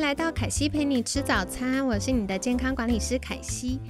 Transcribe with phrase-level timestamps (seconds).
[0.00, 3.80] 来到凯西陪你吃早餐，我是你的健康管理师凯西。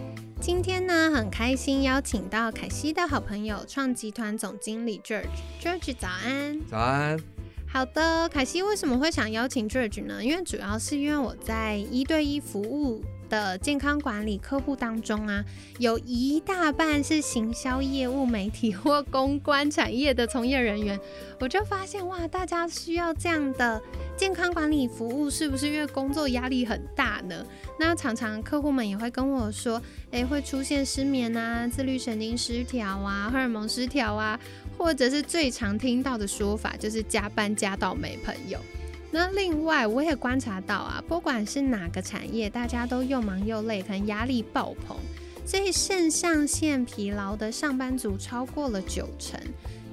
[0.41, 5.27] 今天呢，很开心邀请到凯西的好朋友，创集团总经理 George。
[5.61, 7.19] George 早安，早安。
[7.67, 10.25] 好的，凯西为什么会想邀请 George 呢？
[10.25, 13.03] 因为主要是因为我在一对一服务。
[13.29, 15.45] 的健康管理客户当中啊，
[15.79, 20.99] 有一大半是行销业务、媒体或公关产业的从业人员，
[21.41, 23.81] 我就发现哇，大家需要这样的
[24.17, 27.45] 健康管理服务，是不是因为工作压力很大呢？
[27.79, 29.81] 那常常客户们也会跟我说，
[30.11, 34.39] 诶，会出现失眠啊、自律神经失调啊、荷尔蒙失调啊，
[34.79, 38.59] 或者是最常听到的说法就是加班加到没朋友。
[39.11, 44.97] 那另外，我也观察到啊，不管是哪个产业，大家都又忙又累，可能压力爆棚，
[45.45, 49.41] 所以肾上腺疲劳的上班族超过了九成。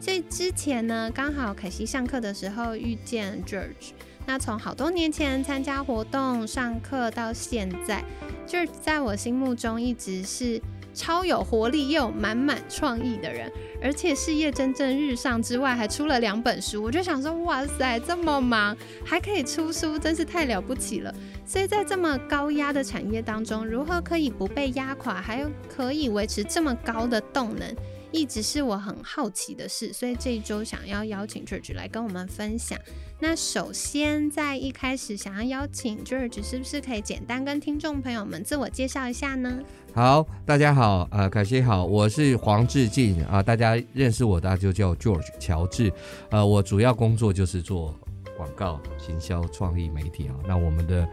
[0.02, 3.94] 所以之前呢，刚好凯西上课的时候遇见 George，
[4.26, 8.04] 那从好多年前参加活动、上课到现在
[8.48, 10.62] ，George 在我心目中一直是。
[10.94, 16.84] 超有活力又有满满创意的人，而且事业蒸蒸日上之外，还出了两本书。
[16.84, 21.14] 我就想说，哇塞，这么忙还可以出书，真是太了不起了。
[21.46, 27.76] 所以在这么高压的产业当中，如何可以不被压垮，还可以维持这么高的动能？
[28.14, 32.78] 一直是我很好奇的事，所以这一周想要邀请 George 来跟我们分享。
[33.20, 39.60] 那首先在一开始想要邀请 George，是不是可以简单跟听众朋友们自我介绍一下呢？
[39.96, 45.92] 好，大家好，呃，凯西好，我是黄志进啊，大家认识我，大家就叫 George 乔治。
[46.30, 47.98] 呃，我主要工作就是做
[48.38, 50.36] 广告、行销、创意媒体啊。
[50.48, 51.08] 那我们的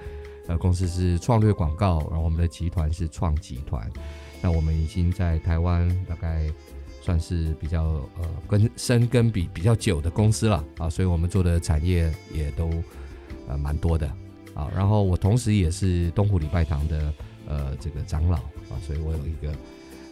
[0.49, 3.91] 呃公司是创略广告，然后我们的集团是创集团。
[4.43, 6.47] 那我们已经在台湾大概。
[7.01, 7.83] 算是比较
[8.19, 12.71] 呃根深根比比较久的公司了啊，所以我们做的产业也都
[13.49, 14.07] 呃蛮多的
[14.55, 14.71] 啊。
[14.77, 17.13] 然后我同时也是东湖礼拜堂的
[17.49, 19.53] 呃这个长老啊，所以我有一个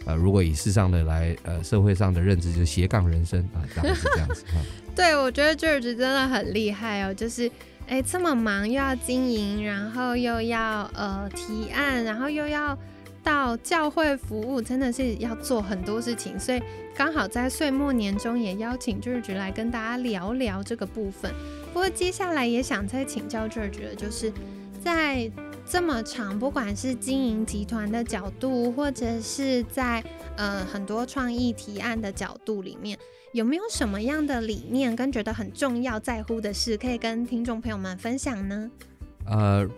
[0.05, 4.57] 呃如果以世上的来呃社会上的认知，就斜杠人生啊，大概是这样子啊。
[4.95, 7.49] 对，我觉得 George 真的很厉害哦，就是
[7.87, 12.77] 哎这么忙又要经营，然后又要呃提案，然后又要。
[13.23, 16.61] 到教会服务真的是要做很多事情，所以
[16.95, 21.31] 刚好在岁末年终也邀请 George 来跟大家聊聊这个部分。
[21.73, 24.31] 不过接下来也想再请教 George 的，就是
[24.83, 25.29] 在
[25.65, 30.03] 这么长，不管是经营集团的角度，或者是在
[30.35, 32.97] 呃很多创意提案的角度里面，
[33.33, 38.71] 有没有什么样的理念跟觉得很重要、在乎的事，可以跟听众朋友们分享呢？
[39.25, 39.69] 呃。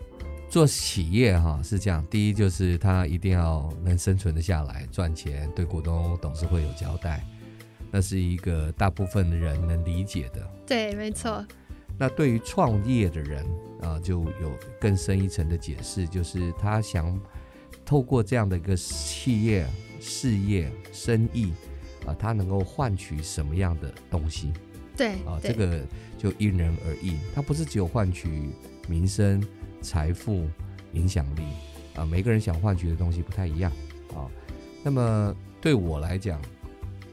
[0.51, 7.25] 做企业哈是这样，第一就是他一定要能生存的下来，赚钱，对股东董事会有交代，
[7.89, 10.45] 那是一个大部分的人能理解的。
[10.67, 11.45] 对，没错。
[11.97, 13.45] 那对于创业的人
[13.81, 17.17] 啊，就有更深一层的解释，就是他想
[17.85, 19.65] 透过这样的一个企业、
[20.01, 21.53] 事业、生意
[22.05, 24.51] 啊，他能够换取什么样的东西？
[24.97, 25.81] 对，啊，这个
[26.17, 28.49] 就因人而异，他不是只有换取
[28.89, 29.41] 名声。
[29.81, 30.47] 财富、
[30.93, 31.41] 影响力
[31.95, 33.71] 啊，每个人想换取的东西不太一样
[34.13, 34.29] 啊。
[34.83, 36.41] 那么对我来讲，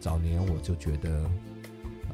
[0.00, 1.10] 早年我就觉得，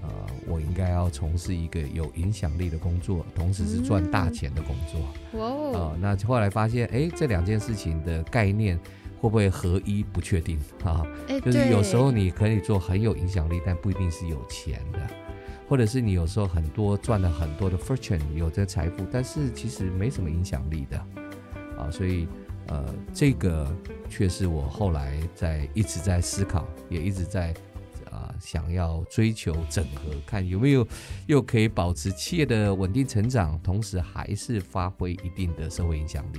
[0.03, 0.09] 呃，
[0.47, 5.39] 我应该要从事一个有影响力的工作，同时是赚大钱的工作。
[5.41, 5.79] 哇！
[5.79, 8.79] 啊，那后来发现，哎，这两件事情的概念
[9.21, 10.03] 会不会合一？
[10.03, 11.07] 不确定啊。
[11.45, 14.99] 就是有时候你可以做很有影响力，但不一定是有钱的。
[15.75, 20.97] 或者是你有时候很多赚了很多的 fortune，有这财富，但是其实没什么影响力的，
[21.77, 22.29] 啊，所以
[22.69, 23.77] 呃，这个
[24.09, 27.53] 却是我后来在一直在思考，也一直在
[28.09, 30.87] 啊想要追求整合，看有没有
[31.27, 36.39] 又可以保持企业的稳定成长，同时还是发挥一定的社会影响力，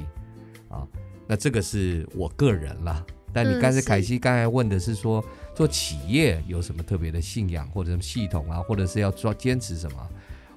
[0.70, 0.88] 啊，
[1.28, 3.06] 那这个是我个人啦。
[3.36, 5.22] 但你刚才凯西刚才问的是说，
[5.54, 10.10] 做企业有什么特别的信仰或者什么系统啊，或者是要做坚持什么？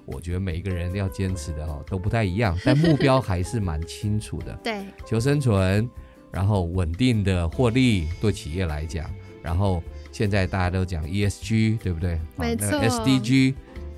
[0.05, 4.57] 我觉得每一个人要坚持的哦都不太一样，但目标 还是蛮清楚的。
[4.63, 5.87] 对，求生存，
[6.31, 9.07] 然后稳定的获利，对企业来讲，
[9.43, 12.17] 然后现在大家都讲 ESG，对不对？
[12.37, 13.53] 没错，SDG，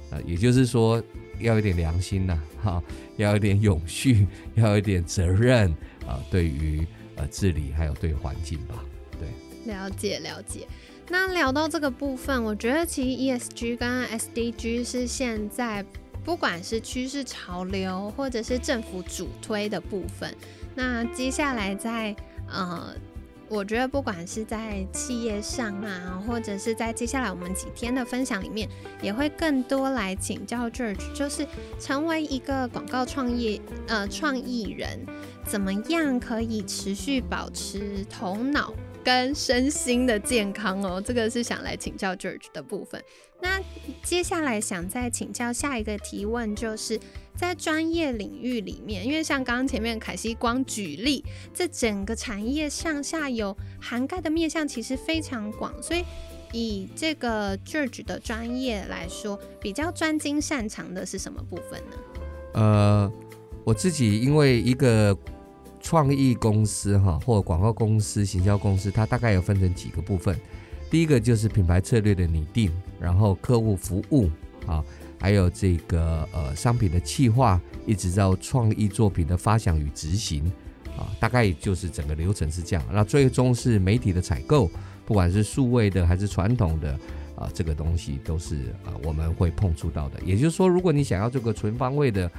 [0.10, 1.02] 呃，也就是说
[1.40, 2.84] 要有点良心呐，哈，
[3.18, 5.70] 要有点永续， 要有点责任
[6.06, 6.86] 啊，对于
[7.22, 8.84] 呃治理还有对环境吧，
[9.20, 9.72] 对。
[9.72, 10.68] 了解了解。
[11.08, 15.86] 那聊到这个部分，我觉得其实 ESG 跟 SDG 是现在
[16.24, 20.36] 不管是趋势潮流，或者是政府主推的部分。
[20.74, 22.16] 那接下来在
[22.48, 22.96] 呃。
[23.52, 28.68] 我觉得不管是在企业上啊，或者是在接下来我们几天的分享里面，
[29.02, 31.46] 也会更多来请教 George，就是
[31.78, 35.06] 成为一个广告创业呃创意人，
[35.46, 38.74] 怎么样可以持续保持头脑。
[39.04, 43.04] 跟身心的健康哦，这个是想来请教 George 的部分。
[43.42, 43.60] 那
[44.04, 47.00] 接下来想再请教下一个提问，就是
[47.42, 56.06] 在专业领域里面，因为像刚刚前面凯西光举例，这整个产业上下游涵盖的面向其实非常广，所以
[56.54, 61.98] 以这个 George 的专业来说，比较专精擅长的是什么部分呢？
[62.54, 63.12] 呃，
[63.64, 65.18] 我自己因为一个。
[65.84, 70.40] 创意公司哈，或广告公司、行销公司，它大概有分成几个部分。
[70.92, 74.30] 第一个就是品牌策略的拟定，然后客户服务
[74.68, 74.86] 啊，
[75.22, 80.52] 还有这个呃商品的企划，一直到创意作品的发想与执行
[80.98, 82.84] 啊，大概就是整个流程是这样。
[82.92, 84.68] 那最终是媒体的采购，
[85.06, 87.00] 不管是数位的还是传统的
[87.36, 90.20] 啊，这个东西都是啊我们会碰触到的。
[90.26, 92.30] 也就是说，如果你想要这个全方位的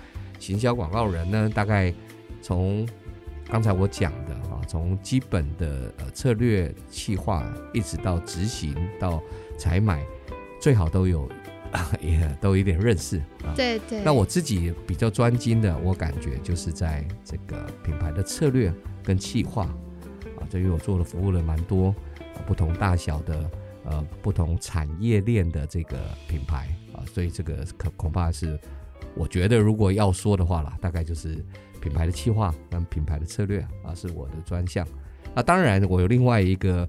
[0.41, 1.95] 行销广告人呢，大概
[2.43, 2.85] 从
[3.49, 9.23] 刚才我讲的啊，从基本的呃策略企划，一直到执行到
[9.57, 10.05] 采买，
[10.61, 11.29] 最好都有
[12.01, 13.55] 也都有一点认识啊。
[13.57, 14.03] 对对。
[14.05, 18.73] 那我自己比较专精的，我感觉就是在这个品牌的策略
[19.03, 19.65] 跟企划
[20.39, 21.89] 啊，这因为我做了服务了蛮多
[22.19, 23.51] 啊不同大小的
[23.85, 25.99] 呃不同产业链的这个
[26.29, 28.59] 品牌啊，所以这个可恐怕是
[29.15, 31.45] 我觉得如果要说的话啦，大概就是。
[31.83, 34.87] 品牌的企划跟品牌的策略啊，是我的专项。
[35.35, 36.89] 那当然，我有另外一个，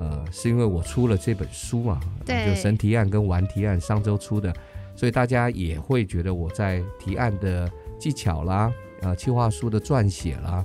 [0.00, 4.52] 呃，是因为我出了这本书嘛，就神提案跟玩提案，上周出的，
[4.96, 10.64] 所以大家也会觉得我在提案的技巧啦，啊，企划书的撰写啦，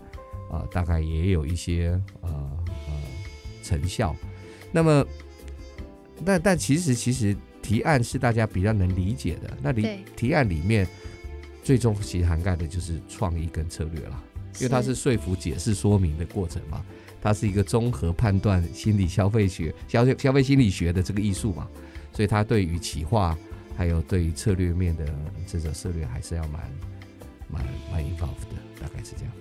[0.49, 1.89] 啊，大概也有一些
[2.21, 2.29] 呃
[2.87, 2.93] 呃
[3.61, 4.15] 成效。
[4.71, 5.05] 那么，
[6.25, 10.87] 但但其实其实提案是大家比较能理解的，那里提案里面。
[11.63, 14.21] 最终其实涵盖的就是创意跟策略啦，
[14.59, 16.85] 因为它是说服、解释、说明的过程嘛，
[17.25, 21.67] 它是一个综合判断心理消费学、消费消费心理学的这个艺术嘛，
[22.13, 23.35] 所以它对于企划
[23.75, 25.03] 还有对于策略面的
[25.47, 26.61] 这种策略还是要蛮
[27.49, 29.33] 蛮蛮 involved 的，大概是这样。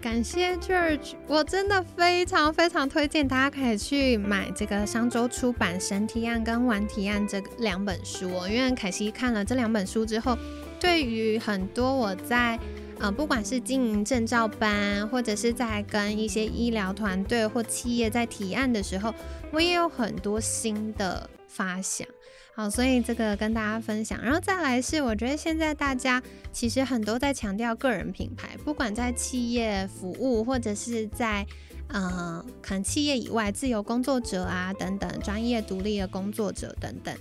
[0.00, 10.38] 感谢 George，我真的非常非常推荐大家可以去买这个商周出版《神提案》跟《玩提案》这两本书哦，因为凯西看了这两本书之后。
[10.80, 12.58] 对于很多我在
[13.02, 19.12] 呃，不管是经营证照班，或者是在跟一些医疗团队或企业在提案的时候，
[19.50, 22.06] 我也有很多新的发想。
[22.54, 24.22] 好，所以这个跟大家分享。
[24.22, 26.22] 然后再来是，我觉得现在大家
[26.52, 31.44] 其实很多在强调个人品牌，不管在企业服务，或者是在
[31.88, 37.12] 呃，可能企业以外自由工作者啊等等，专业独立的工作者等等。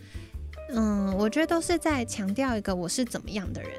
[0.73, 3.71] 嗯，我觉得都是在强调一个我是怎么样的人，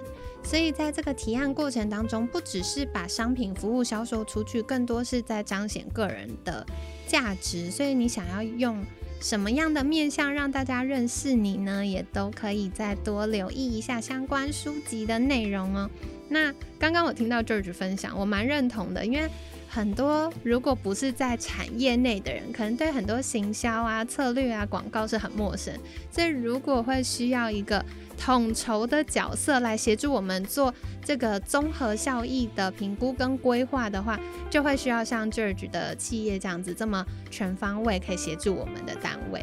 [0.45, 6.67] 所以在这个提案过程当中，不只是把商品服务销售出去，更多是在彰显个人的
[7.07, 7.71] 价值。
[7.71, 8.85] 所以你想要用
[9.21, 11.85] 什么样的面相让大家认识你呢？
[11.85, 15.91] 也都可以再多留意一下相关书籍的内容哦。
[16.29, 19.29] 那刚刚我听到 George 分享，我蛮认同的，因为。
[19.75, 25.73] 很多如果不是在产业内的人，可能对很多行销啊、策略啊、广告是很陌生。
[26.11, 27.83] 所以如果会需要一个
[28.19, 39.43] 统筹的角色来协助我们做这个综合效益的评估跟规划的话，就会需要像 George 的企业这样子这么全方位可以协助我们的单位。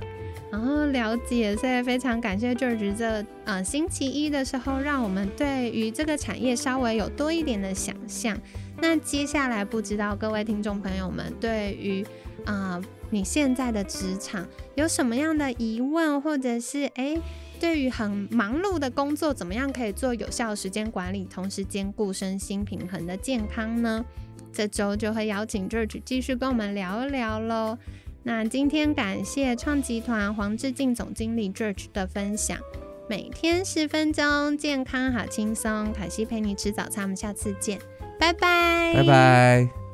[0.52, 8.38] 然后了解，所以非常感谢 George 这呃星期一的时候，让我们对于这个产业稍微有多一点的想象。
[8.82, 12.06] 那接下来，不知道各位听众朋友们对于
[12.46, 17.20] 啊你现在的职场有什么样的疑问，或者是诶
[17.60, 24.06] 对于很忙碌的工作，怎么样可以做有效时间管理，同时兼顾身心平衡的健康呢？
[24.54, 27.78] 这周就会邀请 George 继续跟我们聊一聊喽。
[28.24, 32.58] 那今天感谢创集团黄志敬总经理 George 的分享，
[33.10, 37.80] 每天十分钟，健康好轻松，凯西陪你吃早餐，我们下次见。
[38.20, 39.89] 拜拜，拜拜。